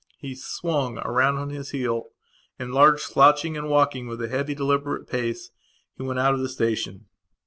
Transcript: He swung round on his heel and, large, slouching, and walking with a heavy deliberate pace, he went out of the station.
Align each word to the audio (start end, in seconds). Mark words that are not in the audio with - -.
He 0.17 0.33
swung 0.33 0.95
round 0.95 1.37
on 1.37 1.51
his 1.51 1.69
heel 1.69 2.05
and, 2.57 2.73
large, 2.73 3.01
slouching, 3.03 3.55
and 3.55 3.69
walking 3.69 4.07
with 4.07 4.19
a 4.23 4.29
heavy 4.29 4.55
deliberate 4.55 5.05
pace, 5.05 5.51
he 5.95 6.01
went 6.01 6.17
out 6.17 6.33
of 6.33 6.39
the 6.39 6.49
station. 6.49 7.05